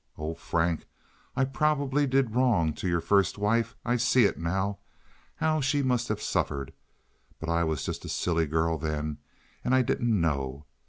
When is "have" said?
6.07-6.23